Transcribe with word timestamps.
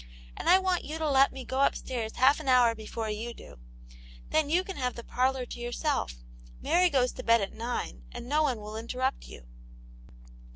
And 0.35 0.49
I 0.49 0.57
want 0.57 0.83
you 0.83 0.97
to 0.97 1.07
let 1.07 1.31
me 1.31 1.45
go 1.45 1.61
upstairs 1.61 2.13
half 2.15 2.39
an 2.39 2.47
hour 2.47 2.73
before 2.73 3.07
you 3.11 3.35
do: 3.35 3.59
then 4.31 4.49
you 4.49 4.63
can 4.63 4.77
have 4.77 4.95
the 4.95 5.03
parlour 5.03 5.45
to 5.45 5.59
yourself; 5.59 6.23
Mary 6.59 6.89
goes 6.89 7.11
to 7.11 7.23
bed 7.23 7.39
at 7.39 7.53
nine, 7.53 8.01
and 8.11 8.27
no 8.27 8.41
one 8.41 8.59
will 8.61 8.75
interrupt 8.75 9.27
you." 9.27 9.45